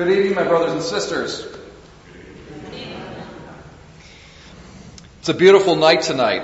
Good 0.00 0.16
evening, 0.16 0.34
my 0.34 0.44
brothers 0.44 0.72
and 0.72 0.82
sisters. 0.82 1.46
It's 5.18 5.28
a 5.28 5.34
beautiful 5.34 5.76
night 5.76 6.00
tonight. 6.00 6.40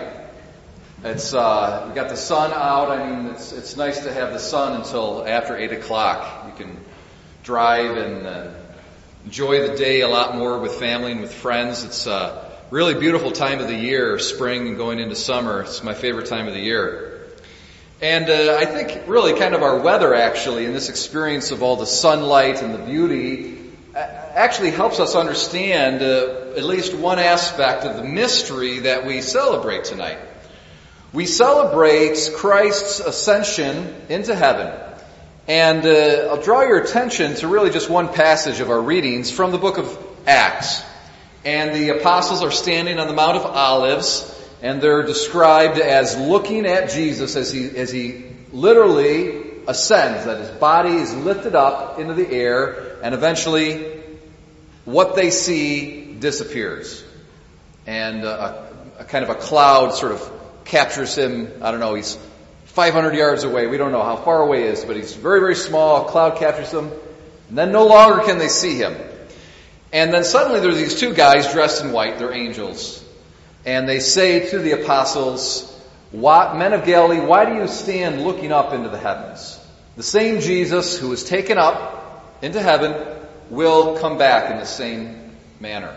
It's 1.02 1.32
uh, 1.32 1.86
we 1.88 1.94
got 1.94 2.10
the 2.10 2.18
sun 2.18 2.52
out. 2.52 2.90
I 2.90 3.08
mean, 3.08 3.30
it's 3.30 3.52
it's 3.52 3.74
nice 3.78 4.00
to 4.00 4.12
have 4.12 4.34
the 4.34 4.38
sun 4.38 4.78
until 4.78 5.26
after 5.26 5.56
eight 5.56 5.72
o'clock. 5.72 6.48
You 6.48 6.66
can 6.66 6.84
drive 7.44 7.96
and 7.96 8.26
uh, 8.26 8.50
enjoy 9.24 9.66
the 9.66 9.74
day 9.74 10.02
a 10.02 10.08
lot 10.08 10.36
more 10.36 10.58
with 10.58 10.74
family 10.74 11.12
and 11.12 11.22
with 11.22 11.32
friends. 11.32 11.82
It's 11.82 12.06
a 12.06 12.52
really 12.70 12.92
beautiful 12.92 13.32
time 13.32 13.60
of 13.60 13.68
the 13.68 13.74
year, 13.74 14.18
spring 14.18 14.68
and 14.68 14.76
going 14.76 14.98
into 14.98 15.16
summer. 15.16 15.62
It's 15.62 15.82
my 15.82 15.94
favorite 15.94 16.26
time 16.26 16.46
of 16.46 16.52
the 16.52 16.60
year. 16.60 17.16
And 18.02 18.28
uh, 18.28 18.58
I 18.60 18.66
think 18.66 19.08
really 19.08 19.38
kind 19.38 19.54
of 19.54 19.62
our 19.62 19.78
weather 19.78 20.12
actually, 20.12 20.66
and 20.66 20.74
this 20.74 20.90
experience 20.90 21.50
of 21.50 21.62
all 21.62 21.76
the 21.76 21.86
sunlight 21.86 22.60
and 22.60 22.74
the 22.74 22.78
beauty, 22.78 23.55
actually 23.96 24.70
helps 24.70 25.00
us 25.00 25.14
understand 25.14 26.02
uh, 26.02 26.54
at 26.56 26.64
least 26.64 26.94
one 26.94 27.18
aspect 27.18 27.84
of 27.84 27.96
the 27.96 28.04
mystery 28.04 28.80
that 28.80 29.06
we 29.06 29.22
celebrate 29.22 29.84
tonight. 29.84 30.18
We 31.12 31.26
celebrate 31.26 32.32
Christ's 32.36 33.00
ascension 33.00 33.94
into 34.08 34.34
heaven. 34.34 34.78
And 35.48 35.86
uh, 35.86 36.28
I'll 36.30 36.42
draw 36.42 36.62
your 36.62 36.78
attention 36.78 37.36
to 37.36 37.48
really 37.48 37.70
just 37.70 37.88
one 37.88 38.12
passage 38.12 38.60
of 38.60 38.70
our 38.70 38.80
readings 38.80 39.30
from 39.30 39.52
the 39.52 39.58
book 39.58 39.78
of 39.78 39.98
Acts. 40.26 40.82
And 41.44 41.74
the 41.74 41.98
apostles 41.98 42.42
are 42.42 42.50
standing 42.50 42.98
on 42.98 43.06
the 43.06 43.14
Mount 43.14 43.36
of 43.36 43.46
Olives 43.46 44.32
and 44.62 44.80
they're 44.80 45.04
described 45.04 45.78
as 45.78 46.16
looking 46.18 46.66
at 46.66 46.90
Jesus 46.90 47.36
as 47.36 47.52
he, 47.52 47.68
as 47.76 47.92
he 47.92 48.24
literally 48.52 49.42
ascends, 49.68 50.24
that 50.24 50.38
his 50.38 50.50
body 50.50 50.96
is 50.96 51.14
lifted 51.14 51.54
up 51.54 51.98
into 51.98 52.14
the 52.14 52.28
air, 52.28 52.95
and 53.02 53.14
eventually 53.14 54.02
what 54.84 55.16
they 55.16 55.30
see 55.30 56.14
disappears. 56.14 57.04
And 57.86 58.24
uh, 58.24 58.62
a, 58.98 59.02
a 59.02 59.04
kind 59.04 59.24
of 59.24 59.30
a 59.30 59.34
cloud 59.34 59.94
sort 59.94 60.12
of 60.12 60.32
captures 60.64 61.16
him. 61.16 61.52
I 61.62 61.70
don't 61.70 61.80
know, 61.80 61.94
he's 61.94 62.18
500 62.66 63.14
yards 63.14 63.44
away. 63.44 63.66
We 63.66 63.76
don't 63.76 63.92
know 63.92 64.02
how 64.02 64.16
far 64.16 64.42
away 64.42 64.62
he 64.62 64.66
is, 64.68 64.84
but 64.84 64.96
he's 64.96 65.14
very, 65.14 65.40
very 65.40 65.54
small. 65.54 66.06
A 66.06 66.10
cloud 66.10 66.38
captures 66.38 66.72
him. 66.72 66.90
And 67.48 67.58
then 67.58 67.72
no 67.72 67.86
longer 67.86 68.24
can 68.24 68.38
they 68.38 68.48
see 68.48 68.76
him. 68.76 68.96
And 69.92 70.12
then 70.12 70.24
suddenly 70.24 70.60
there's 70.60 70.76
these 70.76 70.98
two 70.98 71.14
guys 71.14 71.52
dressed 71.52 71.84
in 71.84 71.92
white. 71.92 72.18
They're 72.18 72.32
angels 72.32 73.04
and 73.66 73.88
they 73.88 73.98
say 73.98 74.48
to 74.50 74.60
the 74.60 74.80
apostles, 74.80 75.68
What 76.12 76.56
Men 76.56 76.72
of 76.72 76.86
Galilee, 76.86 77.18
why 77.18 77.44
do 77.44 77.56
you 77.56 77.66
stand 77.66 78.22
looking 78.22 78.52
up 78.52 78.72
into 78.72 78.88
the 78.88 78.98
heavens? 78.98 79.60
The 79.96 80.04
same 80.04 80.40
Jesus 80.40 80.96
who 80.96 81.08
was 81.08 81.24
taken 81.24 81.58
up 81.58 82.05
into 82.42 82.60
heaven 82.60 82.94
will 83.50 83.98
come 83.98 84.18
back 84.18 84.50
in 84.50 84.58
the 84.58 84.66
same 84.66 85.32
manner. 85.60 85.94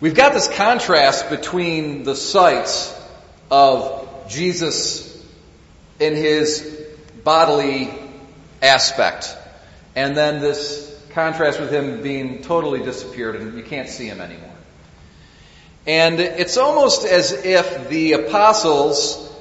We've 0.00 0.14
got 0.14 0.32
this 0.32 0.48
contrast 0.48 1.30
between 1.30 2.02
the 2.04 2.14
sights 2.14 2.94
of 3.50 4.28
Jesus 4.28 5.10
in 5.98 6.14
his 6.14 6.84
bodily 7.22 7.90
aspect 8.60 9.36
and 9.96 10.16
then 10.16 10.40
this 10.40 10.90
contrast 11.10 11.60
with 11.60 11.70
him 11.70 12.02
being 12.02 12.42
totally 12.42 12.82
disappeared 12.82 13.36
and 13.36 13.56
you 13.56 13.62
can't 13.62 13.88
see 13.88 14.06
him 14.06 14.20
anymore. 14.20 14.50
And 15.86 16.18
it's 16.18 16.56
almost 16.56 17.06
as 17.06 17.32
if 17.32 17.88
the 17.88 18.14
apostles 18.14 19.32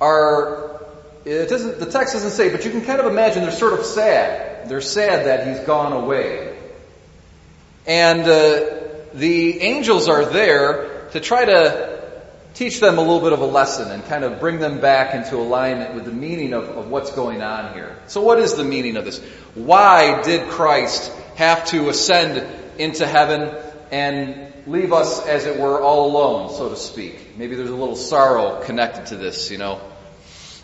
are, 0.00 0.80
it 1.24 1.48
doesn't, 1.48 1.80
the 1.80 1.90
text 1.90 2.12
doesn't 2.12 2.30
say, 2.30 2.50
but 2.50 2.64
you 2.64 2.70
can 2.70 2.82
kind 2.82 3.00
of 3.00 3.06
imagine 3.06 3.42
they're 3.42 3.52
sort 3.52 3.78
of 3.78 3.84
sad. 3.84 4.45
They're 4.68 4.80
sad 4.80 5.26
that 5.26 5.46
he's 5.46 5.66
gone 5.66 5.92
away. 5.92 6.58
And 7.86 8.22
uh, 8.22 8.66
the 9.14 9.60
angels 9.60 10.08
are 10.08 10.24
there 10.24 11.08
to 11.12 11.20
try 11.20 11.44
to 11.44 11.96
teach 12.54 12.80
them 12.80 12.98
a 12.98 13.00
little 13.00 13.20
bit 13.20 13.32
of 13.32 13.40
a 13.40 13.46
lesson 13.46 13.90
and 13.90 14.04
kind 14.06 14.24
of 14.24 14.40
bring 14.40 14.58
them 14.58 14.80
back 14.80 15.14
into 15.14 15.36
alignment 15.36 15.94
with 15.94 16.06
the 16.06 16.12
meaning 16.12 16.54
of, 16.54 16.64
of 16.64 16.88
what's 16.88 17.12
going 17.12 17.42
on 17.42 17.74
here. 17.74 17.96
So 18.06 18.22
what 18.22 18.38
is 18.38 18.54
the 18.54 18.64
meaning 18.64 18.96
of 18.96 19.04
this? 19.04 19.18
Why 19.54 20.22
did 20.22 20.48
Christ 20.48 21.12
have 21.36 21.66
to 21.66 21.90
ascend 21.90 22.46
into 22.78 23.06
heaven 23.06 23.54
and 23.90 24.52
leave 24.66 24.92
us, 24.92 25.24
as 25.26 25.46
it 25.46 25.58
were, 25.58 25.80
all 25.80 26.10
alone, 26.10 26.52
so 26.52 26.68
to 26.68 26.76
speak. 26.76 27.36
Maybe 27.36 27.54
there's 27.54 27.70
a 27.70 27.74
little 27.74 27.96
sorrow 27.96 28.62
connected 28.64 29.06
to 29.06 29.16
this, 29.16 29.50
you 29.50 29.58
know. 29.58 29.80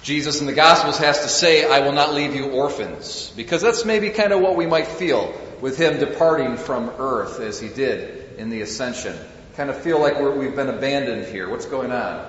Jesus 0.02 0.40
in 0.40 0.46
the 0.46 0.52
Gospels 0.52 0.98
has 0.98 1.20
to 1.20 1.28
say, 1.28 1.64
I 1.70 1.80
will 1.80 1.92
not 1.92 2.12
leave 2.12 2.34
you 2.34 2.50
orphans. 2.50 3.32
Because 3.36 3.62
that's 3.62 3.84
maybe 3.84 4.10
kind 4.10 4.32
of 4.32 4.40
what 4.40 4.56
we 4.56 4.66
might 4.66 4.88
feel 4.88 5.32
with 5.60 5.78
him 5.78 6.00
departing 6.00 6.56
from 6.56 6.90
earth 6.98 7.38
as 7.40 7.60
he 7.60 7.68
did 7.68 8.38
in 8.38 8.50
the 8.50 8.62
ascension. 8.62 9.16
Kind 9.56 9.70
of 9.70 9.80
feel 9.80 10.00
like 10.00 10.18
we 10.18 10.46
have 10.46 10.56
been 10.56 10.68
abandoned 10.68 11.26
here. 11.26 11.48
What's 11.48 11.66
going 11.66 11.92
on? 11.92 12.28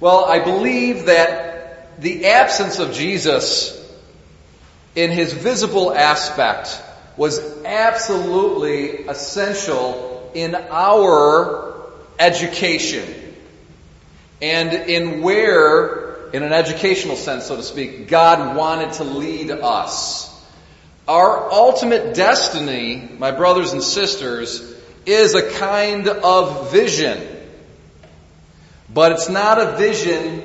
Well, 0.00 0.24
I 0.24 0.40
believe 0.40 1.06
that 1.06 2.00
the 2.00 2.26
absence 2.26 2.78
of 2.78 2.92
Jesus 2.92 3.72
in 4.94 5.10
his 5.10 5.32
visible 5.32 5.94
aspect 5.94 6.82
was 7.16 7.38
absolutely 7.64 9.06
essential 9.06 10.30
in 10.34 10.54
our 10.54 11.86
education 12.18 13.04
and 14.42 14.72
in 14.72 15.22
where, 15.22 16.05
in 16.32 16.42
an 16.42 16.52
educational 16.52 17.16
sense, 17.16 17.46
so 17.46 17.56
to 17.56 17.62
speak, 17.62 18.08
God 18.08 18.56
wanted 18.56 18.94
to 18.94 19.04
lead 19.04 19.50
us. 19.50 20.32
Our 21.08 21.52
ultimate 21.52 22.14
destiny, 22.14 23.08
my 23.18 23.30
brothers 23.30 23.72
and 23.72 23.82
sisters, 23.82 24.74
is 25.04 25.34
a 25.34 25.50
kind 25.52 26.08
of 26.08 26.72
vision. 26.72 27.20
But 28.92 29.12
it's 29.12 29.28
not 29.28 29.60
a 29.60 29.76
vision 29.76 30.42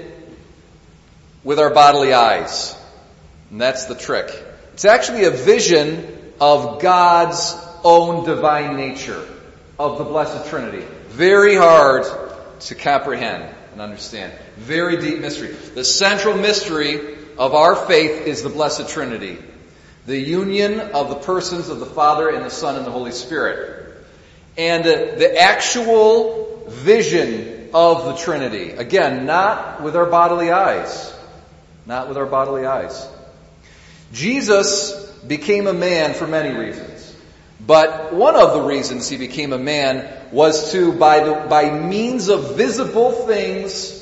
with 1.43 1.59
our 1.59 1.71
bodily 1.71 2.13
eyes. 2.13 2.75
And 3.49 3.59
that's 3.59 3.85
the 3.85 3.95
trick. 3.95 4.29
It's 4.73 4.85
actually 4.85 5.25
a 5.25 5.31
vision 5.31 6.33
of 6.39 6.81
God's 6.81 7.55
own 7.83 8.25
divine 8.25 8.77
nature 8.77 9.27
of 9.79 9.97
the 9.97 10.03
Blessed 10.03 10.49
Trinity. 10.49 10.85
Very 11.07 11.55
hard 11.55 12.05
to 12.67 12.75
comprehend 12.75 13.53
and 13.71 13.81
understand. 13.81 14.33
Very 14.57 14.97
deep 14.97 15.19
mystery. 15.19 15.49
The 15.49 15.83
central 15.83 16.37
mystery 16.37 17.17
of 17.37 17.53
our 17.53 17.75
faith 17.75 18.27
is 18.27 18.43
the 18.43 18.49
Blessed 18.49 18.89
Trinity. 18.89 19.37
The 20.05 20.17
union 20.17 20.79
of 20.79 21.09
the 21.09 21.15
persons 21.15 21.69
of 21.69 21.79
the 21.79 21.85
Father 21.85 22.29
and 22.29 22.45
the 22.45 22.49
Son 22.49 22.75
and 22.75 22.85
the 22.85 22.91
Holy 22.91 23.11
Spirit. 23.11 23.95
And 24.57 24.83
uh, 24.83 25.15
the 25.17 25.39
actual 25.39 26.65
vision 26.67 27.69
of 27.73 28.05
the 28.05 28.15
Trinity. 28.15 28.71
Again, 28.71 29.25
not 29.25 29.81
with 29.81 29.95
our 29.95 30.05
bodily 30.05 30.51
eyes. 30.51 31.13
Not 31.85 32.07
with 32.07 32.17
our 32.17 32.25
bodily 32.25 32.65
eyes. 32.65 33.07
Jesus 34.13 34.93
became 35.27 35.67
a 35.67 35.73
man 35.73 36.13
for 36.13 36.27
many 36.27 36.57
reasons. 36.57 36.90
But 37.65 38.13
one 38.13 38.35
of 38.35 38.53
the 38.53 38.61
reasons 38.61 39.07
he 39.07 39.17
became 39.17 39.53
a 39.53 39.57
man 39.57 40.09
was 40.31 40.71
to, 40.71 40.93
by, 40.93 41.19
the, 41.23 41.45
by 41.47 41.69
means 41.69 42.27
of 42.27 42.57
visible 42.57 43.11
things, 43.27 43.97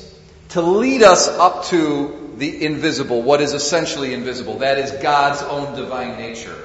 to 0.50 0.62
lead 0.62 1.02
us 1.02 1.28
up 1.28 1.66
to 1.66 2.34
the 2.36 2.64
invisible, 2.64 3.22
what 3.22 3.40
is 3.40 3.52
essentially 3.52 4.14
invisible. 4.14 4.58
That 4.58 4.78
is 4.78 4.90
God's 5.02 5.42
own 5.42 5.76
divine 5.76 6.16
nature. 6.16 6.56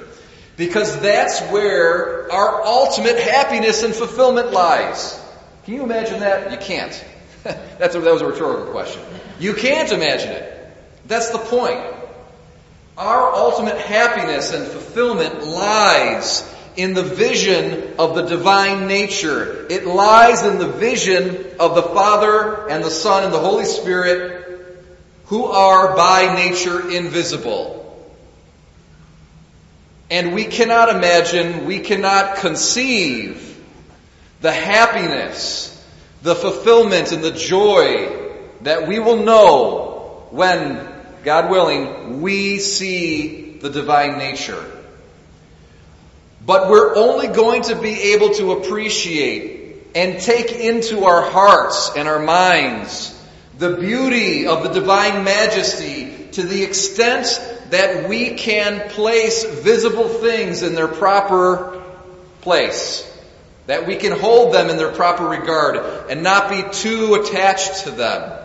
Because 0.55 0.99
that's 1.01 1.41
where 1.51 2.31
our 2.31 2.63
ultimate 2.63 3.19
happiness 3.19 3.83
and 3.83 3.93
fulfillment 3.93 4.53
lies. 4.53 5.21
Can 5.65 5.73
you 5.73 5.83
imagine 5.83 6.21
that? 6.21 6.51
You 6.51 6.57
can't. 6.57 7.05
That's 7.43 7.93
a, 7.93 7.99
that 7.99 8.13
was 8.13 8.21
a 8.21 8.27
rhetorical 8.27 8.71
question. 8.71 9.03
You 9.39 9.53
can't 9.53 9.91
imagine 9.91 10.29
it. 10.29 10.75
That's 11.05 11.29
the 11.29 11.37
point. 11.37 11.79
Our 12.97 13.33
ultimate 13.33 13.77
happiness 13.77 14.53
and 14.53 14.65
fulfillment 14.65 15.45
lies 15.45 16.41
in 16.77 16.93
the 16.93 17.03
vision 17.03 17.95
of 17.97 18.15
the 18.15 18.23
divine 18.23 18.87
nature. 18.87 19.65
It 19.69 19.85
lies 19.85 20.43
in 20.43 20.59
the 20.59 20.67
vision 20.67 21.45
of 21.59 21.75
the 21.75 21.83
Father 21.83 22.69
and 22.69 22.83
the 22.83 22.91
Son 22.91 23.23
and 23.23 23.33
the 23.33 23.39
Holy 23.39 23.65
Spirit 23.65 24.45
who 25.25 25.45
are 25.45 25.95
by 25.95 26.35
nature 26.35 26.89
invisible. 26.91 27.81
And 30.09 30.33
we 30.33 30.45
cannot 30.45 30.89
imagine, 30.89 31.65
we 31.65 31.79
cannot 31.79 32.37
conceive 32.37 33.59
the 34.41 34.51
happiness, 34.51 35.71
the 36.21 36.35
fulfillment 36.35 37.11
and 37.11 37.23
the 37.23 37.31
joy 37.31 38.35
that 38.61 38.87
we 38.87 38.99
will 38.99 39.23
know 39.23 40.27
when, 40.29 40.87
God 41.23 41.49
willing, 41.49 42.21
we 42.21 42.59
see 42.59 43.57
the 43.57 43.69
divine 43.69 44.19
nature. 44.19 44.74
But 46.45 46.69
we're 46.69 46.95
only 46.95 47.27
going 47.27 47.63
to 47.63 47.75
be 47.75 48.13
able 48.13 48.33
to 48.35 48.51
appreciate 48.53 49.87
and 49.95 50.19
take 50.19 50.51
into 50.51 51.05
our 51.05 51.29
hearts 51.29 51.91
and 51.95 52.07
our 52.07 52.19
minds 52.19 53.11
the 53.57 53.77
beauty 53.77 54.47
of 54.47 54.63
the 54.63 54.69
divine 54.69 55.23
majesty 55.23 56.27
to 56.33 56.43
the 56.43 56.63
extent 56.63 57.25
that 57.69 58.09
we 58.09 58.31
can 58.31 58.89
place 58.89 59.43
visible 59.45 60.09
things 60.09 60.61
in 60.61 60.75
their 60.75 60.87
proper 60.87 61.81
place. 62.41 63.11
That 63.67 63.87
we 63.87 63.95
can 63.95 64.11
hold 64.11 64.53
them 64.53 64.69
in 64.69 64.77
their 64.77 64.91
proper 64.91 65.25
regard 65.25 66.11
and 66.11 66.21
not 66.21 66.49
be 66.49 66.63
too 66.71 67.15
attached 67.15 67.85
to 67.85 67.91
them. 67.91 68.39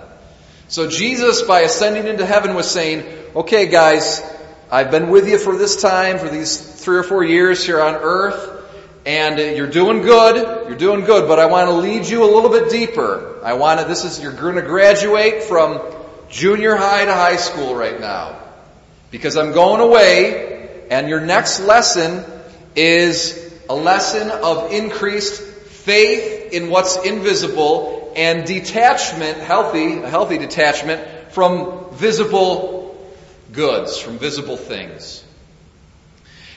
So 0.69 0.89
Jesus, 0.89 1.43
by 1.43 1.61
ascending 1.61 2.07
into 2.07 2.25
heaven, 2.25 2.55
was 2.55 2.71
saying, 2.71 3.05
okay 3.35 3.67
guys, 3.67 4.23
I've 4.73 4.93
been 4.93 5.09
with 5.09 5.29
you 5.29 5.37
for 5.37 5.57
this 5.57 5.83
time, 5.83 6.19
for 6.19 6.29
these 6.29 6.57
three 6.57 6.97
or 6.97 7.03
four 7.03 7.25
years 7.25 7.67
here 7.67 7.81
on 7.81 7.97
earth, 7.97 8.63
and 9.05 9.57
you're 9.57 9.67
doing 9.67 10.03
good, 10.03 10.69
you're 10.69 10.79
doing 10.79 11.05
good, 11.05 11.27
but 11.27 11.41
I 11.41 11.47
want 11.47 11.69
to 11.71 11.75
lead 11.75 12.07
you 12.07 12.23
a 12.23 12.31
little 12.33 12.51
bit 12.51 12.71
deeper. 12.71 13.41
I 13.43 13.55
want 13.55 13.81
to, 13.81 13.87
this 13.87 14.05
is, 14.05 14.21
you're 14.21 14.31
going 14.31 14.55
to 14.55 14.63
graduate 14.63 15.43
from 15.43 15.81
junior 16.29 16.77
high 16.77 17.05
to 17.05 17.13
high 17.13 17.35
school 17.35 17.75
right 17.75 17.99
now. 18.01 18.39
Because 19.11 19.37
I'm 19.37 19.51
going 19.51 19.81
away, 19.81 20.87
and 20.89 21.09
your 21.09 21.21
next 21.21 21.59
lesson 21.59 22.25
is 22.77 23.53
a 23.69 23.75
lesson 23.75 24.31
of 24.31 24.71
increased 24.71 25.43
faith 25.43 26.53
in 26.53 26.71
what's 26.71 26.97
invisible 27.05 28.13
and 28.15 28.47
detachment, 28.47 29.39
healthy, 29.39 29.95
a 29.95 30.09
healthy 30.09 30.39
detachment 30.39 31.33
from 31.33 31.93
visible 31.95 32.80
goods, 33.53 33.99
from 33.99 34.19
visible 34.19 34.57
things. 34.57 35.25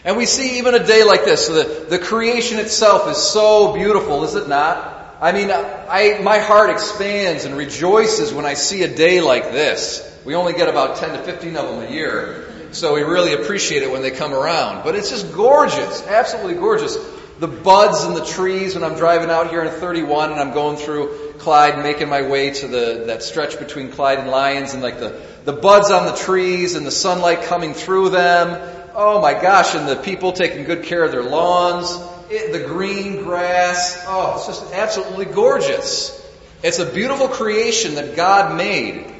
And 0.06 0.18
we 0.18 0.25
see 0.25 0.57
even 0.57 0.75
a 0.75 0.86
day 0.86 1.04
like 1.04 1.24
this, 1.24 1.48
the, 1.48 1.86
the 1.90 2.00
creation 2.00 2.60
itself 2.60 3.10
is 3.10 3.18
so 3.18 3.74
beautiful, 3.74 4.24
is 4.25 4.36
it 4.36 4.50
not? 4.50 5.18
I 5.22 5.31
mean, 5.31 5.50
I, 5.51 6.19
my 6.22 6.40
heart 6.40 6.69
expands 6.69 7.45
and 7.45 7.56
rejoices 7.56 8.34
when 8.34 8.45
I 8.45 8.56
see 8.56 8.84
a 8.84 8.94
day 8.94 9.22
like 9.22 9.54
this. 9.54 10.10
We 10.25 10.36
only 10.36 10.51
get 10.54 10.68
about 10.68 10.98
10 10.98 11.18
to 11.18 11.24
15 11.24 11.56
of 11.56 11.69
them 11.69 11.90
a 11.90 11.92
year, 11.92 12.50
so 12.72 12.94
we 12.94 13.04
really 13.04 13.34
appreciate 13.34 13.84
it 13.84 13.92
when 13.92 14.01
they 14.01 14.12
come 14.12 14.34
around. 14.34 14.84
But 14.84 14.96
it's 14.96 15.10
just 15.10 15.34
gorgeous, 15.34 16.06
absolutely 16.07 16.56
gorgeous. 16.56 16.98
The 17.39 17.48
buds 17.48 18.04
in 18.04 18.13
the 18.13 18.25
trees 18.25 18.75
when 18.75 18.84
I'm 18.84 18.96
driving 18.96 19.30
out 19.30 19.50
here 19.50 19.63
in 19.63 19.69
31 19.69 20.31
and 20.34 20.42
I'm 20.42 20.54
going 20.54 20.75
through 20.75 21.23
Clyde, 21.39 21.83
making 21.83 22.09
my 22.09 22.21
way 22.21 22.51
to 22.51 22.68
the, 22.68 23.03
that 23.07 23.24
stretch 23.24 23.59
between 23.59 23.91
Clyde 23.91 24.19
and 24.19 24.30
Lyons 24.30 24.74
and 24.74 24.83
like 24.83 25.00
the, 25.00 25.19
the 25.45 25.53
buds 25.53 25.91
on 25.91 26.06
the 26.06 26.15
trees 26.15 26.75
and 26.75 26.85
the 26.85 26.91
sunlight 26.91 27.44
coming 27.44 27.74
through 27.74 28.09
them. 28.09 28.89
Oh 28.95 29.21
my 29.21 29.33
gosh, 29.33 29.75
and 29.75 29.88
the 29.88 29.95
people 29.95 30.33
taking 30.33 30.63
good 30.65 30.83
care 30.83 31.03
of 31.03 31.12
their 31.12 31.24
lawns 31.24 31.97
it, 32.33 32.51
the 32.51 32.68
green 32.68 33.24
grass. 33.24 34.03
Oh, 34.07 34.35
it's 34.35 34.47
just 34.47 34.74
absolutely 34.74 35.25
gorgeous. 35.25 36.19
It's 36.63 36.80
a 36.80 36.85
beautiful 36.85 37.27
creation 37.27 37.95
that 37.95 38.15
God 38.15 38.57
made. 38.57 39.13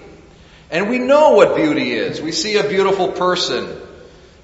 And 0.72 0.90
we 0.90 0.98
know 0.98 1.32
what 1.32 1.56
beauty 1.56 1.94
is. 1.94 2.22
We 2.22 2.32
see 2.32 2.58
a 2.58 2.68
beautiful 2.68 3.10
person, 3.10 3.70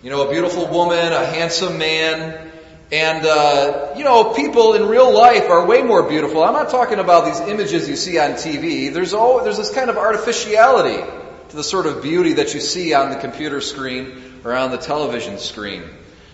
you 0.04 0.10
know, 0.10 0.28
a 0.28 0.32
beautiful 0.32 0.68
woman, 0.68 1.12
a 1.12 1.26
handsome 1.26 1.78
man, 1.78 2.49
and, 2.92 3.24
uh, 3.24 3.94
you 3.96 4.04
know, 4.04 4.34
people 4.34 4.74
in 4.74 4.88
real 4.88 5.14
life 5.14 5.50
are 5.50 5.66
way 5.66 5.84
more 5.84 6.04
beautiful. 6.10 6.44
I'm 6.44 6.54
not 6.54 6.72
talking 6.72 6.98
about 6.98 7.26
these 7.26 7.40
images 7.40 7.88
you 7.88 7.96
see 7.96 8.18
on 8.18 8.32
TV. 8.32 8.92
There's, 8.92 9.14
all, 9.14 9.44
there's 9.44 9.58
this 9.58 9.72
kind 9.72 9.92
of 9.92 9.98
artificiality 9.98 11.04
to 11.50 11.56
the 11.56 11.64
sort 11.64 11.86
of 11.86 12.02
beauty 12.02 12.34
that 12.34 12.56
you 12.56 12.60
see 12.60 12.96
on 12.96 13.12
the 13.12 13.18
computer 13.18 13.62
screen 13.62 14.42
or 14.44 14.56
on 14.56 14.72
the 14.72 14.78
television 14.78 15.38
screen. 15.38 15.84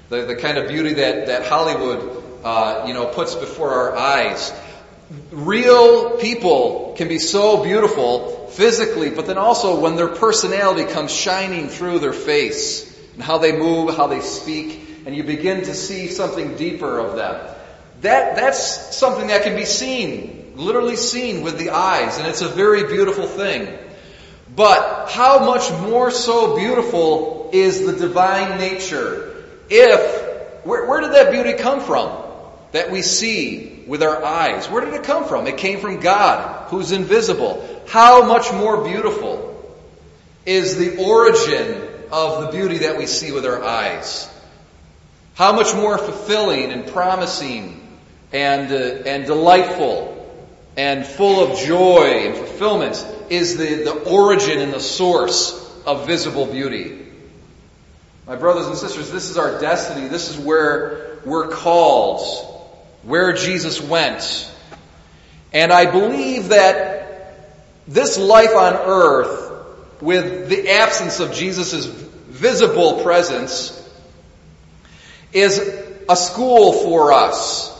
The, 0.07 0.25
the 0.25 0.35
kind 0.35 0.57
of 0.57 0.69
beauty 0.69 0.93
that, 0.93 1.27
that 1.27 1.45
Hollywood 1.47 2.23
uh, 2.45 2.85
you 2.87 2.93
know, 2.93 3.07
puts 3.07 3.35
before 3.35 3.71
our 3.71 3.97
eyes. 3.97 4.53
Real 5.31 6.17
people 6.17 6.93
can 6.95 7.09
be 7.09 7.17
so 7.17 7.63
beautiful 7.63 8.47
physically, 8.47 9.09
but 9.09 9.27
then 9.27 9.37
also 9.37 9.79
when 9.81 9.97
their 9.97 10.07
personality 10.07 10.85
comes 10.85 11.11
shining 11.11 11.67
through 11.67 11.99
their 11.99 12.13
face 12.13 12.91
and 13.13 13.21
how 13.21 13.39
they 13.39 13.51
move, 13.51 13.97
how 13.97 14.07
they 14.07 14.21
speak, 14.21 14.84
and 15.05 15.15
you 15.15 15.23
begin 15.23 15.63
to 15.63 15.73
see 15.73 16.07
something 16.07 16.55
deeper 16.57 16.99
of 16.99 17.15
them. 17.15 17.55
That, 18.01 18.35
that's 18.35 18.95
something 18.95 19.27
that 19.27 19.43
can 19.43 19.55
be 19.55 19.65
seen, 19.65 20.53
literally 20.55 20.95
seen 20.95 21.43
with 21.43 21.57
the 21.57 21.69
eyes, 21.69 22.17
and 22.17 22.27
it's 22.27 22.41
a 22.41 22.49
very 22.49 22.87
beautiful 22.87 23.27
thing. 23.27 23.77
But 24.55 25.09
how 25.09 25.45
much 25.45 25.71
more 25.71 26.11
so 26.11 26.55
beautiful 26.55 27.49
is 27.53 27.85
the 27.85 27.93
divine 27.93 28.57
nature 28.57 29.43
if, 29.69 30.65
where, 30.65 30.87
where 30.87 31.01
did 31.01 31.13
that 31.13 31.31
beauty 31.31 31.53
come 31.53 31.81
from? 31.81 32.25
that 32.75 32.91
we 32.91 33.01
see 33.01 33.85
with 33.87 34.03
our 34.03 34.21
eyes. 34.21 34.69
Where 34.69 34.83
did 34.83 34.93
it 34.93 35.03
come 35.03 35.23
from? 35.23 35.47
It 35.47 35.57
came 35.57 35.79
from 35.79 36.01
God, 36.01 36.69
who's 36.69 36.91
invisible. 36.91 37.83
How 37.87 38.27
much 38.27 38.51
more 38.51 38.83
beautiful 38.83 39.53
is 40.45 40.75
the 40.75 41.01
origin 41.01 41.87
of 42.11 42.41
the 42.41 42.51
beauty 42.51 42.79
that 42.79 42.97
we 42.97 43.05
see 43.05 43.31
with 43.31 43.45
our 43.45 43.63
eyes? 43.63 44.29
How 45.35 45.53
much 45.53 45.75
more 45.75 45.97
fulfilling 45.97 46.71
and 46.71 46.87
promising 46.87 47.85
and, 48.31 48.71
uh, 48.71 49.09
and 49.09 49.25
delightful 49.25 50.11
and 50.77 51.05
full 51.05 51.43
of 51.43 51.59
joy 51.59 52.25
and 52.25 52.35
fulfillment 52.35 53.05
is 53.29 53.57
the, 53.57 53.83
the 53.83 54.09
origin 54.09 54.59
and 54.59 54.73
the 54.73 54.79
source 54.79 55.61
of 55.85 56.07
visible 56.07 56.45
beauty. 56.45 57.05
My 58.25 58.35
brothers 58.35 58.67
and 58.67 58.77
sisters, 58.77 59.11
this 59.11 59.29
is 59.29 59.37
our 59.37 59.59
destiny. 59.59 60.07
This 60.07 60.29
is 60.29 60.37
where 60.37 61.19
we're 61.25 61.49
called 61.49 62.53
where 63.03 63.33
Jesus 63.33 63.79
went. 63.79 64.51
And 65.53 65.71
I 65.71 65.91
believe 65.91 66.49
that 66.49 67.45
this 67.87 68.17
life 68.17 68.55
on 68.55 68.73
earth, 68.73 69.51
with 70.01 70.49
the 70.49 70.69
absence 70.71 71.19
of 71.19 71.33
Jesus' 71.33 71.85
visible 71.85 73.03
presence, 73.03 73.81
is 75.35 75.59
a 76.07 76.15
school 76.15 76.73
for 76.73 77.11
us. 77.11 77.71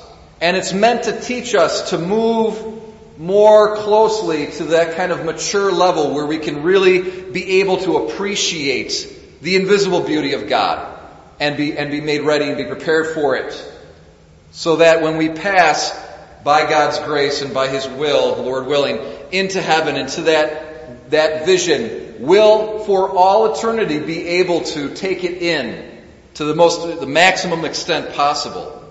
And 0.42 0.58
it's 0.58 0.74
meant 0.74 1.04
to 1.04 1.20
teach 1.20 1.56
us 1.56 1.92
to 1.92 1.98
move 1.98 2.74
more 3.18 3.78
closely 3.78 4.48
to 4.48 4.64
that 4.66 4.98
kind 4.98 5.14
of 5.14 5.24
mature 5.24 5.72
level 5.72 6.14
where 6.14 6.26
we 6.26 6.38
can 6.38 6.64
really 6.64 7.02
be 7.32 7.62
able 7.62 7.78
to 7.78 7.98
appreciate 7.98 9.08
the 9.42 9.56
invisible 9.56 10.02
beauty 10.02 10.34
of 10.34 10.50
God 10.50 11.00
and 11.40 11.56
be, 11.56 11.78
and 11.78 11.90
be 11.92 12.02
made 12.02 12.22
ready 12.22 12.46
and 12.46 12.58
be 12.58 12.66
prepared 12.66 13.14
for 13.16 13.38
it 13.38 13.72
so 14.52 14.78
that 14.78 15.02
when 15.02 15.18
we 15.18 15.30
pass 15.30 15.98
by 16.44 16.70
God's 16.70 17.00
grace 17.00 17.42
and 17.42 17.54
by 17.54 17.70
His 17.70 17.88
will, 17.88 18.44
Lord 18.44 18.68
willing, 18.68 19.00
into 19.32 19.62
heaven, 19.62 19.96
into 19.96 20.24
that, 20.24 21.12
that 21.12 21.46
vision, 21.46 22.16
will 22.20 22.80
for 22.80 23.10
all 23.10 23.54
eternity 23.54 24.00
be 24.00 24.28
able 24.28 24.62
to 24.62 24.94
take 24.94 25.24
it 25.24 25.42
in 25.42 25.95
to 26.36 26.46
the 26.46 26.56
most, 26.56 27.00
the 27.00 27.08
maximum 27.08 27.66
extent 27.66 28.14
possible. 28.14 28.82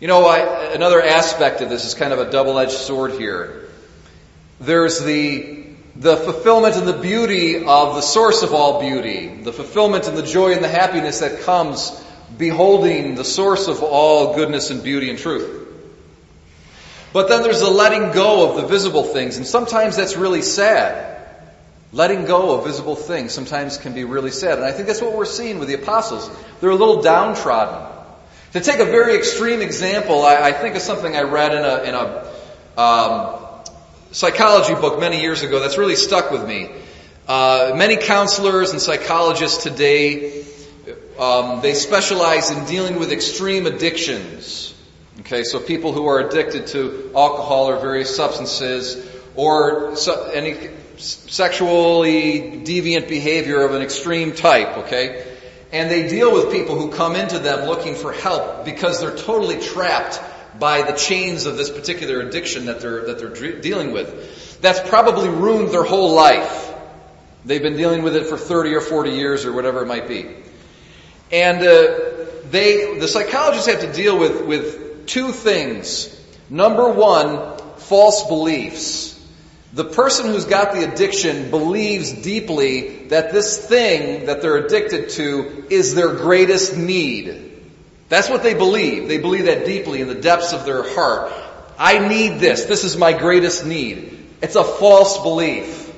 You 0.00 0.06
know, 0.06 0.26
I, 0.26 0.72
another 0.74 1.02
aspect 1.02 1.60
of 1.60 1.70
this 1.70 1.84
is 1.84 1.94
kind 1.94 2.12
of 2.12 2.18
a 2.18 2.30
double-edged 2.30 2.72
sword 2.72 3.12
here. 3.12 3.68
There's 4.60 5.00
the, 5.00 5.66
the 5.96 6.16
fulfillment 6.16 6.76
and 6.76 6.86
the 6.86 6.92
beauty 6.92 7.64
of 7.64 7.94
the 7.94 8.00
source 8.00 8.42
of 8.42 8.52
all 8.52 8.80
beauty, 8.80 9.42
the 9.42 9.52
fulfillment 9.52 10.06
and 10.06 10.16
the 10.16 10.22
joy 10.22 10.52
and 10.52 10.62
the 10.62 10.68
happiness 10.68 11.20
that 11.20 11.40
comes 11.40 12.04
beholding 12.36 13.14
the 13.14 13.24
source 13.24 13.68
of 13.68 13.82
all 13.82 14.34
goodness 14.34 14.70
and 14.70 14.82
beauty 14.82 15.10
and 15.10 15.18
truth. 15.18 15.66
But 17.12 17.28
then 17.28 17.42
there's 17.42 17.60
the 17.60 17.70
letting 17.70 18.12
go 18.12 18.50
of 18.50 18.56
the 18.56 18.68
visible 18.68 19.04
things, 19.04 19.36
and 19.36 19.46
sometimes 19.46 19.96
that's 19.96 20.16
really 20.16 20.42
sad. 20.42 21.17
Letting 21.92 22.26
go 22.26 22.58
of 22.58 22.66
visible 22.66 22.96
things 22.96 23.32
sometimes 23.32 23.78
can 23.78 23.94
be 23.94 24.04
really 24.04 24.30
sad, 24.30 24.58
and 24.58 24.66
I 24.66 24.72
think 24.72 24.88
that's 24.88 25.00
what 25.00 25.14
we're 25.14 25.24
seeing 25.24 25.58
with 25.58 25.68
the 25.68 25.74
apostles. 25.74 26.30
They're 26.60 26.70
a 26.70 26.74
little 26.74 27.02
downtrodden. 27.02 27.96
To 28.52 28.60
take 28.60 28.78
a 28.80 28.84
very 28.84 29.14
extreme 29.16 29.60
example, 29.60 30.22
I, 30.22 30.36
I 30.36 30.52
think 30.52 30.74
of 30.74 30.82
something 30.82 31.16
I 31.16 31.22
read 31.22 31.54
in 31.54 31.64
a, 31.64 31.82
in 31.84 31.94
a 31.94 32.80
um, 32.80 33.40
psychology 34.12 34.74
book 34.74 35.00
many 35.00 35.20
years 35.20 35.42
ago 35.42 35.60
that's 35.60 35.78
really 35.78 35.96
stuck 35.96 36.30
with 36.30 36.46
me. 36.46 36.70
Uh, 37.26 37.72
many 37.76 37.96
counselors 37.96 38.72
and 38.72 38.80
psychologists 38.80 39.62
today 39.62 40.44
um, 41.18 41.60
they 41.62 41.74
specialize 41.74 42.50
in 42.50 42.64
dealing 42.66 42.98
with 42.98 43.10
extreme 43.10 43.66
addictions. 43.66 44.74
Okay, 45.20 45.42
so 45.42 45.58
people 45.58 45.92
who 45.92 46.06
are 46.06 46.20
addicted 46.20 46.68
to 46.68 47.10
alcohol 47.14 47.68
or 47.68 47.80
various 47.80 48.14
substances 48.14 49.04
or 49.34 49.96
any 50.32 50.70
sexually 50.98 52.62
deviant 52.64 53.08
behavior 53.08 53.64
of 53.64 53.74
an 53.74 53.82
extreme 53.82 54.32
type, 54.32 54.78
okay? 54.78 55.36
And 55.72 55.90
they 55.90 56.08
deal 56.08 56.32
with 56.32 56.50
people 56.50 56.78
who 56.78 56.90
come 56.90 57.14
into 57.14 57.38
them 57.38 57.66
looking 57.66 57.94
for 57.94 58.12
help 58.12 58.64
because 58.64 59.00
they're 59.00 59.16
totally 59.16 59.60
trapped 59.60 60.20
by 60.58 60.82
the 60.82 60.96
chains 60.96 61.46
of 61.46 61.56
this 61.56 61.70
particular 61.70 62.20
addiction 62.20 62.66
that 62.66 62.80
they're, 62.80 63.06
that 63.06 63.18
they're 63.18 63.60
dealing 63.60 63.92
with. 63.92 64.60
That's 64.60 64.86
probably 64.88 65.28
ruined 65.28 65.70
their 65.70 65.84
whole 65.84 66.14
life. 66.14 66.72
They've 67.44 67.62
been 67.62 67.76
dealing 67.76 68.02
with 68.02 68.16
it 68.16 68.26
for 68.26 68.36
30 68.36 68.74
or 68.74 68.80
40 68.80 69.10
years 69.10 69.44
or 69.44 69.52
whatever 69.52 69.82
it 69.82 69.86
might 69.86 70.08
be. 70.08 70.26
And 71.30 71.58
uh, 71.58 72.26
they, 72.50 72.98
the 72.98 73.06
psychologists 73.08 73.68
have 73.68 73.80
to 73.80 73.92
deal 73.92 74.18
with, 74.18 74.44
with 74.46 75.06
two 75.06 75.32
things. 75.32 76.14
Number 76.50 76.88
one, 76.88 77.58
false 77.76 78.26
beliefs. 78.26 79.17
The 79.72 79.84
person 79.84 80.26
who's 80.26 80.46
got 80.46 80.72
the 80.72 80.90
addiction 80.90 81.50
believes 81.50 82.10
deeply 82.12 83.08
that 83.08 83.32
this 83.32 83.66
thing 83.66 84.26
that 84.26 84.40
they're 84.40 84.56
addicted 84.56 85.10
to 85.10 85.66
is 85.68 85.94
their 85.94 86.14
greatest 86.14 86.76
need. 86.76 87.44
That's 88.08 88.30
what 88.30 88.42
they 88.42 88.54
believe. 88.54 89.08
They 89.08 89.18
believe 89.18 89.44
that 89.44 89.66
deeply 89.66 90.00
in 90.00 90.08
the 90.08 90.14
depths 90.14 90.54
of 90.54 90.64
their 90.64 90.82
heart. 90.94 91.32
I 91.78 92.08
need 92.08 92.40
this. 92.40 92.64
This 92.64 92.84
is 92.84 92.96
my 92.96 93.12
greatest 93.12 93.66
need. 93.66 94.18
It's 94.40 94.56
a 94.56 94.64
false 94.64 95.22
belief. 95.22 95.92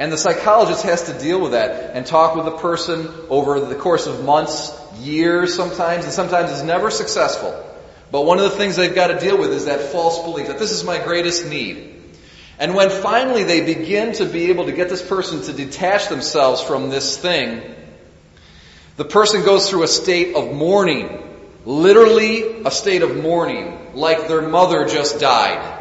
And 0.00 0.12
the 0.12 0.18
psychologist 0.18 0.82
has 0.82 1.04
to 1.04 1.18
deal 1.18 1.40
with 1.40 1.52
that 1.52 1.94
and 1.94 2.04
talk 2.06 2.34
with 2.34 2.44
the 2.44 2.58
person 2.58 3.08
over 3.28 3.60
the 3.60 3.74
course 3.76 4.06
of 4.06 4.24
months, 4.24 4.72
years 4.98 5.54
sometimes, 5.54 6.04
and 6.04 6.12
sometimes 6.12 6.50
is 6.50 6.62
never 6.62 6.90
successful. 6.90 7.64
But 8.10 8.22
one 8.22 8.38
of 8.38 8.44
the 8.44 8.56
things 8.56 8.76
they've 8.76 8.94
got 8.94 9.08
to 9.08 9.18
deal 9.18 9.38
with 9.38 9.52
is 9.52 9.66
that 9.66 9.92
false 9.92 10.22
belief 10.22 10.48
that 10.48 10.58
this 10.58 10.72
is 10.72 10.82
my 10.82 10.98
greatest 10.98 11.46
need. 11.46 11.97
And 12.58 12.74
when 12.74 12.90
finally 12.90 13.44
they 13.44 13.60
begin 13.60 14.14
to 14.14 14.24
be 14.24 14.50
able 14.50 14.66
to 14.66 14.72
get 14.72 14.88
this 14.88 15.06
person 15.06 15.42
to 15.42 15.52
detach 15.52 16.08
themselves 16.08 16.60
from 16.60 16.90
this 16.90 17.16
thing, 17.16 17.62
the 18.96 19.04
person 19.04 19.44
goes 19.44 19.70
through 19.70 19.84
a 19.84 19.88
state 19.88 20.34
of 20.34 20.52
mourning. 20.52 21.24
Literally 21.64 22.62
a 22.64 22.70
state 22.70 23.02
of 23.02 23.16
mourning, 23.16 23.94
like 23.94 24.26
their 24.26 24.42
mother 24.42 24.88
just 24.88 25.20
died. 25.20 25.76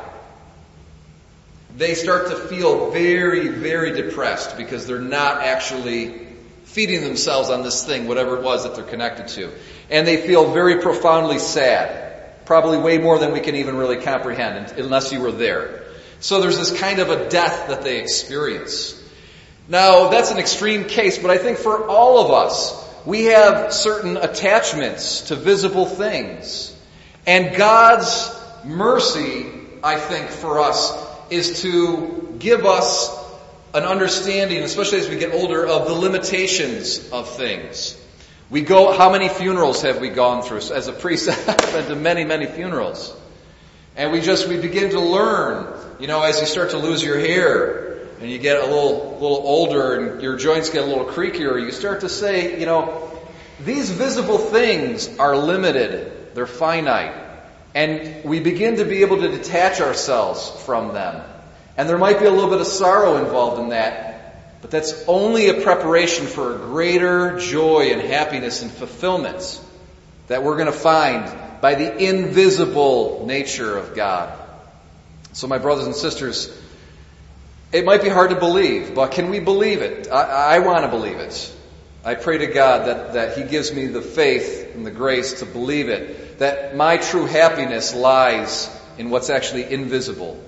They 1.78 1.96
start 1.96 2.30
to 2.30 2.36
feel 2.36 2.92
very, 2.92 3.48
very 3.48 4.00
depressed 4.00 4.58
because 4.58 4.86
they're 4.86 5.00
not 5.00 5.44
actually 5.44 6.28
feeding 6.66 7.02
themselves 7.02 7.50
on 7.50 7.64
this 7.64 7.86
thing, 7.86 8.08
whatever 8.08 8.38
it 8.38 8.44
was 8.44 8.64
that 8.64 8.76
they're 8.76 8.84
connected 8.84 9.30
to. 9.30 9.52
And 9.90 10.06
they 10.06 10.18
feel 10.28 10.52
very 10.52 10.82
profoundly 10.82 11.40
sad. 11.40 12.46
Probably 12.46 12.78
way 12.78 12.98
more 12.98 13.18
than 13.18 13.32
we 13.32 13.40
can 13.40 13.56
even 13.56 13.78
really 13.78 13.98
comprehend 13.98 14.74
unless 14.78 15.12
you 15.12 15.22
were 15.22 15.32
there. 15.32 15.87
So 16.20 16.42
there's 16.42 16.58
this 16.58 16.80
kind 16.80 17.00
of 17.00 17.10
a 17.10 17.30
death 17.30 17.70
that 17.70 17.84
they 17.84 18.00
experience. 18.00 18.94
Now, 19.68 20.10
that's 20.10 20.32
an 20.32 20.40
extreme 20.40 20.86
case, 20.86 21.18
but 21.18 21.30
I 21.30 21.38
think 21.38 21.58
for 21.58 21.88
all 21.88 22.26
of 22.26 22.32
us, 22.32 22.86
we 23.06 23.26
have 23.26 23.74
certain 23.74 24.18
attachments 24.18 25.22
to 25.28 25.36
visible 25.36 25.86
things. 25.86 26.76
And 27.26 27.56
God's 27.56 28.34
mercy, 28.64 29.46
I 29.84 29.98
think, 29.98 30.30
for 30.30 30.60
us 30.60 30.94
is 31.30 31.62
to 31.62 32.36
give 32.40 32.66
us 32.66 33.10
an 33.74 33.84
understanding, 33.84 34.64
especially 34.64 35.00
as 35.00 35.10
we 35.10 35.18
get 35.18 35.34
older, 35.34 35.66
of 35.66 35.88
the 35.88 35.94
limitations 35.94 37.10
of 37.10 37.30
things. 37.36 38.02
We 38.50 38.62
go, 38.62 38.98
how 38.98 39.12
many 39.12 39.28
funerals 39.28 39.82
have 39.82 40.00
we 40.00 40.10
gone 40.10 40.42
through? 40.42 40.58
As 40.74 40.88
a 40.88 40.94
priest, 40.94 41.30
I've 41.50 41.74
been 41.74 41.88
to 41.88 41.96
many, 41.96 42.24
many 42.24 42.46
funerals. 42.46 43.14
And 43.98 44.12
we 44.12 44.22
just, 44.22 44.48
we 44.48 44.58
begin 44.58 44.92
to 44.92 45.00
learn, 45.00 45.74
you 46.00 46.08
know, 46.08 46.22
as 46.22 46.40
you 46.40 46.46
start 46.46 46.70
to 46.70 46.78
lose 46.78 47.04
your 47.04 47.20
hair, 47.20 47.88
and 48.20 48.30
you 48.30 48.38
get 48.38 48.58
a 48.58 48.66
little, 48.66 49.14
little 49.14 49.42
older 49.44 49.94
and 49.96 50.22
your 50.22 50.38
joints 50.38 50.70
get 50.70 50.84
a 50.84 50.88
little 50.88 51.06
creakier, 51.06 51.64
you 51.64 51.72
start 51.72 52.02
to 52.02 52.10
say, 52.10 52.60
you 52.60 52.66
know, 52.66 53.12
these 53.64 53.90
visible 53.90 54.38
things 54.38 55.18
are 55.20 55.36
limited. 55.36 56.36
They're 56.36 56.48
finite. 56.48 57.14
And 57.76 58.24
we 58.24 58.40
begin 58.40 58.78
to 58.78 58.86
be 58.86 59.02
able 59.02 59.18
to 59.18 59.30
detach 59.30 59.82
ourselves 59.82 60.50
from 60.66 60.94
them. 60.94 61.24
And 61.76 61.88
there 61.88 61.98
might 61.98 62.20
be 62.20 62.26
a 62.26 62.32
little 62.32 62.50
bit 62.50 62.62
of 62.62 62.68
sorrow 62.68 63.18
involved 63.18 63.62
in 63.62 63.70
that, 63.70 64.62
but 64.62 64.72
that's 64.72 65.06
only 65.08 65.50
a 65.50 65.62
preparation 65.62 66.26
for 66.26 66.56
a 66.56 66.58
greater 66.58 67.40
joy 67.40 67.92
and 67.92 68.02
happiness 68.02 68.64
and 68.64 68.72
fulfillment 68.72 69.62
that 70.28 70.44
we're 70.44 70.56
going 70.56 70.66
to 70.66 70.72
find 70.72 71.32
by 71.62 71.76
the 71.76 71.98
invisible 71.98 73.26
nature 73.26 73.78
of 73.78 73.96
God. 73.96 74.38
So 75.34 75.48
my 75.48 75.58
brothers 75.58 75.86
and 75.86 75.96
sisters, 75.96 76.56
it 77.72 77.86
might 77.86 78.02
be 78.02 78.10
hard 78.10 78.30
to 78.32 78.36
believe, 78.36 78.96
but 78.96 79.12
can 79.12 79.30
we 79.30 79.40
believe 79.40 79.82
it? 79.82 80.10
I, 80.10 80.56
I 80.56 80.60
want 80.60 80.84
to 80.84 80.88
believe 80.90 81.18
it. 81.18 81.54
I 82.04 82.16
pray 82.16 82.38
to 82.38 82.48
God 82.48 82.88
that, 82.88 83.14
that 83.14 83.38
He 83.38 83.44
gives 83.44 83.74
me 83.74 83.88
the 83.88 84.02
faith 84.02 84.74
and 84.76 84.86
the 84.86 84.92
grace 84.92 85.40
to 85.40 85.46
believe 85.46 85.90
it, 85.90 86.40
that 86.40 86.76
my 86.76 86.98
true 86.98 87.26
happiness 87.26 87.94
lies 87.94 88.70
in 88.98 89.10
what's 89.10 89.30
actually 89.30 89.72
invisible. 89.72 90.42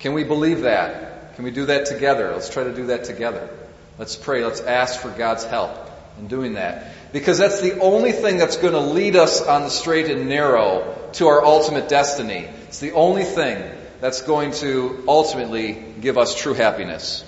Can 0.00 0.12
we 0.12 0.24
believe 0.24 0.62
that? 0.62 1.34
Can 1.36 1.44
we 1.44 1.50
do 1.50 1.66
that 1.66 1.86
together? 1.86 2.32
Let's 2.32 2.48
try 2.50 2.64
to 2.64 2.74
do 2.74 2.86
that 2.86 3.04
together. 3.04 3.48
Let's 3.98 4.16
pray. 4.16 4.44
Let's 4.44 4.60
ask 4.60 5.00
for 5.00 5.10
God's 5.10 5.44
help 5.44 5.90
in 6.18 6.28
doing 6.28 6.54
that. 6.54 6.92
Because 7.12 7.38
that's 7.38 7.60
the 7.60 7.78
only 7.80 8.12
thing 8.12 8.38
that's 8.38 8.56
going 8.56 8.74
to 8.74 8.80
lead 8.80 9.16
us 9.16 9.40
on 9.40 9.62
the 9.62 9.70
straight 9.70 10.10
and 10.10 10.28
narrow 10.28 10.96
to 11.14 11.28
our 11.28 11.44
ultimate 11.44 11.88
destiny. 11.88 12.48
It's 12.68 12.78
the 12.78 12.92
only 12.92 13.24
thing 13.24 13.62
that's 14.00 14.22
going 14.22 14.52
to 14.52 15.04
ultimately 15.08 15.82
give 16.00 16.18
us 16.18 16.34
true 16.34 16.54
happiness. 16.54 17.24